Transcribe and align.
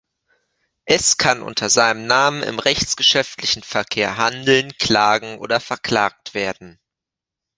Es 0.85 1.17
kann 1.17 1.43
unter 1.43 1.69
seinem 1.69 2.07
Namen 2.07 2.41
im 2.41 2.57
rechtsgeschäftlichen 2.57 3.61
Verkehr 3.61 4.17
handeln, 4.17 4.75
klagen 4.79 5.37
oder 5.37 5.59
verklagt 5.59 6.33
werden. 6.33 6.79